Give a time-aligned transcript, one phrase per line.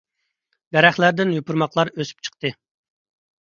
[0.77, 2.53] دەرەخلەردىن يوپۇرماقلار ئۆسۈپ چىقتى.